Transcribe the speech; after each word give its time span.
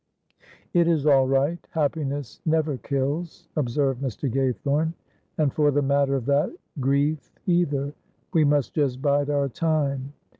"It 0.73 0.87
is 0.87 1.05
all 1.05 1.27
right, 1.27 1.59
happiness 1.69 2.41
never 2.43 2.77
kills," 2.77 3.47
observed 3.55 4.01
Mr. 4.01 4.31
Gaythorne, 4.31 4.93
"and 5.37 5.53
for 5.53 5.69
the 5.69 5.83
matter 5.83 6.15
of 6.15 6.25
that, 6.25 6.51
grief, 6.79 7.31
either. 7.45 7.93
We 8.33 8.43
must 8.43 8.73
just 8.73 8.99
bide 8.99 9.29
our 9.29 9.47
time." 9.47 10.13